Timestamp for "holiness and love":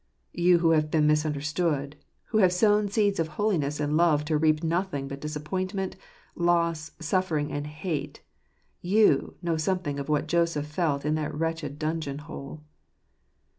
3.37-4.25